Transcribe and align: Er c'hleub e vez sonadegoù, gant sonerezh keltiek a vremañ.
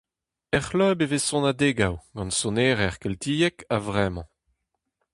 Er 0.55 0.63
c'hleub 0.67 0.99
e 1.05 1.07
vez 1.09 1.23
sonadegoù, 1.29 1.95
gant 2.15 2.37
sonerezh 2.39 2.99
keltiek 3.01 3.57
a 3.75 3.77
vremañ. 3.85 4.27